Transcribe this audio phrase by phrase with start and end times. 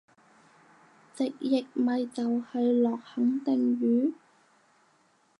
[1.13, 4.15] 直譯咪就係落肯定雨？